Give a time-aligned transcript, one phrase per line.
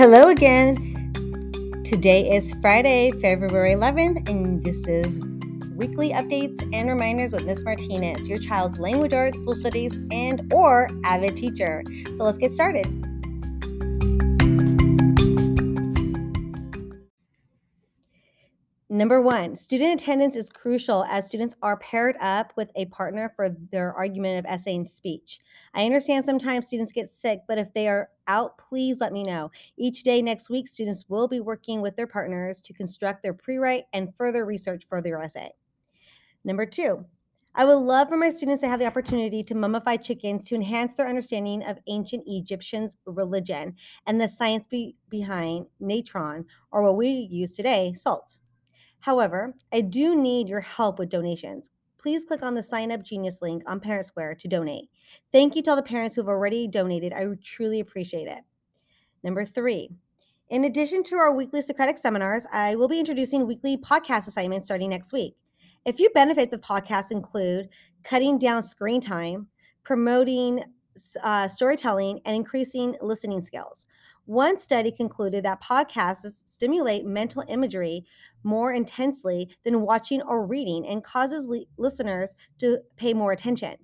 [0.00, 0.76] Hello again.
[1.84, 5.20] Today is Friday, February 11th, and this is
[5.76, 10.88] weekly updates and reminders with Miss Martinez, your child's language arts, social studies, and or
[11.04, 11.84] AVID teacher.
[12.14, 12.86] So let's get started.
[19.00, 23.48] Number one, student attendance is crucial as students are paired up with a partner for
[23.72, 25.40] their argument of essay and speech.
[25.72, 29.50] I understand sometimes students get sick, but if they are out, please let me know.
[29.78, 33.56] Each day next week, students will be working with their partners to construct their pre
[33.56, 35.48] write and further research for their essay.
[36.44, 37.06] Number two,
[37.54, 40.92] I would love for my students to have the opportunity to mummify chickens to enhance
[40.92, 47.08] their understanding of ancient Egyptians' religion and the science be- behind natron, or what we
[47.08, 48.40] use today, salt.
[49.00, 51.70] However, I do need your help with donations.
[51.98, 54.88] Please click on the Sign Up Genius link on Parent Square to donate.
[55.32, 57.12] Thank you to all the parents who have already donated.
[57.12, 58.42] I truly appreciate it.
[59.22, 59.90] Number three,
[60.48, 64.90] in addition to our weekly Socratic seminars, I will be introducing weekly podcast assignments starting
[64.90, 65.36] next week.
[65.86, 67.68] A few benefits of podcasts include
[68.02, 69.48] cutting down screen time,
[69.84, 70.64] promoting
[71.22, 73.86] uh, storytelling, and increasing listening skills.
[74.30, 78.04] One study concluded that podcasts stimulate mental imagery
[78.44, 83.74] more intensely than watching or reading and causes li- listeners to pay more attention.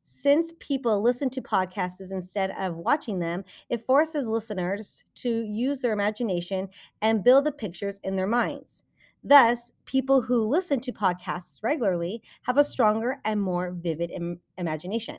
[0.00, 5.92] Since people listen to podcasts instead of watching them, it forces listeners to use their
[5.92, 6.70] imagination
[7.02, 8.84] and build the pictures in their minds.
[9.22, 15.18] Thus, people who listen to podcasts regularly have a stronger and more vivid Im- imagination.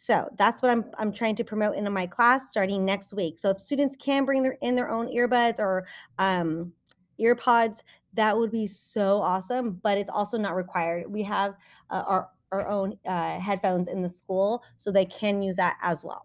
[0.00, 3.36] So that's what I'm I'm trying to promote in my class starting next week.
[3.36, 5.88] So if students can bring their in their own earbuds or
[6.20, 6.72] um,
[7.20, 7.82] earpods,
[8.14, 9.80] that would be so awesome.
[9.82, 11.10] But it's also not required.
[11.10, 11.56] We have
[11.90, 16.04] uh, our our own uh, headphones in the school, so they can use that as
[16.04, 16.24] well.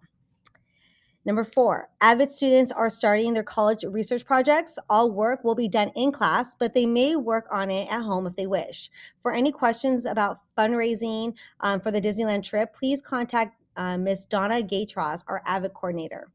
[1.26, 4.78] Number four, AVID students are starting their college research projects.
[4.88, 8.28] All work will be done in class, but they may work on it at home
[8.28, 8.92] if they wish.
[9.22, 14.62] For any questions about fundraising um, for the Disneyland trip, please contact uh, Miss Donna
[14.62, 16.32] Gatros, our AVID coordinator.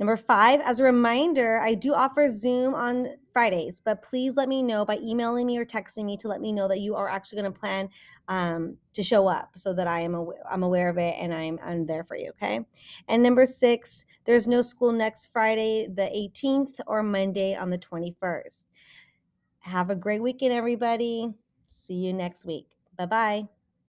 [0.00, 4.62] Number five, as a reminder, I do offer Zoom on Fridays, but please let me
[4.62, 7.42] know by emailing me or texting me to let me know that you are actually
[7.42, 7.90] going to plan
[8.26, 11.58] um, to show up so that I am aw- I'm aware of it and I'm,
[11.62, 12.30] I'm there for you.
[12.30, 12.60] Okay.
[13.08, 18.64] And number six, there's no school next Friday, the 18th, or Monday on the 21st.
[19.64, 21.28] Have a great weekend, everybody.
[21.68, 22.68] See you next week.
[22.96, 23.59] Bye bye.